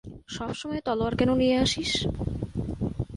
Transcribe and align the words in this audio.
সবসময় 0.29 0.81
তলোয়ার 0.81 1.13
কেন 1.15 1.29
নিয়ে 1.35 1.55
আসিস? 1.57 1.91